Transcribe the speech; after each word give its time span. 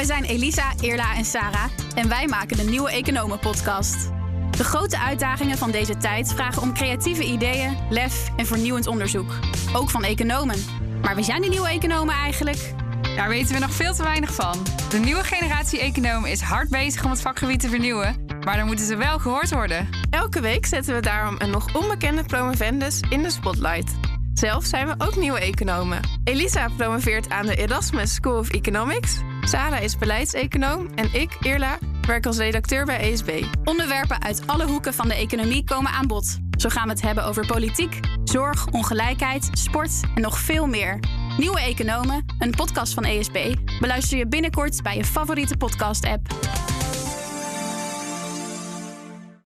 wij 0.00 0.08
zijn 0.08 0.24
Elisa, 0.24 0.72
Eerla 0.80 1.14
en 1.14 1.24
Sarah 1.24 1.70
en 1.94 2.08
wij 2.08 2.26
maken 2.26 2.56
de 2.56 2.62
Nieuwe 2.62 2.90
Economen 2.90 3.38
podcast. 3.38 4.10
De 4.50 4.64
grote 4.64 4.98
uitdagingen 4.98 5.58
van 5.58 5.70
deze 5.70 5.96
tijd 5.96 6.32
vragen 6.32 6.62
om 6.62 6.74
creatieve 6.74 7.24
ideeën, 7.24 7.76
lef 7.90 8.30
en 8.36 8.46
vernieuwend 8.46 8.86
onderzoek. 8.86 9.38
Ook 9.74 9.90
van 9.90 10.04
economen. 10.04 10.56
Maar 11.02 11.14
wie 11.14 11.24
zijn 11.24 11.40
die 11.40 11.50
nieuwe 11.50 11.68
economen 11.68 12.14
eigenlijk? 12.14 12.74
Daar 13.16 13.28
weten 13.28 13.54
we 13.54 13.60
nog 13.60 13.72
veel 13.72 13.94
te 13.94 14.02
weinig 14.02 14.34
van. 14.34 14.66
De 14.90 14.98
nieuwe 14.98 15.24
generatie 15.24 15.80
economen 15.80 16.30
is 16.30 16.40
hard 16.40 16.68
bezig 16.68 17.04
om 17.04 17.10
het 17.10 17.20
vakgebied 17.20 17.60
te 17.60 17.68
vernieuwen, 17.68 18.26
maar 18.44 18.56
dan 18.56 18.66
moeten 18.66 18.86
ze 18.86 18.96
wel 18.96 19.18
gehoord 19.18 19.50
worden. 19.50 19.88
Elke 20.10 20.40
week 20.40 20.66
zetten 20.66 20.94
we 20.94 21.00
daarom 21.00 21.34
een 21.38 21.50
nog 21.50 21.74
onbekende 21.76 22.24
promovendus 22.24 23.00
in 23.08 23.22
de 23.22 23.30
spotlight. 23.30 24.09
Zelf 24.40 24.64
zijn 24.64 24.86
we 24.86 24.94
ook 24.98 25.16
nieuwe 25.16 25.40
economen. 25.40 26.00
Elisa 26.24 26.68
promoveert 26.76 27.30
aan 27.30 27.46
de 27.46 27.56
Erasmus 27.56 28.14
School 28.14 28.38
of 28.38 28.50
Economics. 28.50 29.18
Sarah 29.40 29.82
is 29.82 29.98
beleidseconoom 29.98 30.88
en 30.94 31.14
ik, 31.14 31.36
Irla, 31.40 31.78
werk 32.06 32.26
als 32.26 32.36
redacteur 32.36 32.84
bij 32.84 33.12
ESB. 33.12 33.44
Onderwerpen 33.64 34.22
uit 34.22 34.42
alle 34.46 34.66
hoeken 34.66 34.94
van 34.94 35.08
de 35.08 35.14
economie 35.14 35.64
komen 35.64 35.90
aan 35.92 36.06
bod. 36.06 36.38
Zo 36.58 36.68
gaan 36.68 36.84
we 36.84 36.90
het 36.90 37.02
hebben 37.02 37.24
over 37.24 37.46
politiek, 37.46 38.00
zorg, 38.24 38.66
ongelijkheid, 38.66 39.50
sport 39.52 40.00
en 40.14 40.22
nog 40.22 40.38
veel 40.38 40.66
meer. 40.66 40.98
Nieuwe 41.38 41.60
Economen, 41.60 42.24
een 42.38 42.50
podcast 42.50 42.94
van 42.94 43.04
ESB, 43.04 43.54
beluister 43.80 44.18
je 44.18 44.28
binnenkort 44.28 44.82
bij 44.82 44.96
je 44.96 45.04
favoriete 45.04 45.56
podcast-app. 45.56 46.28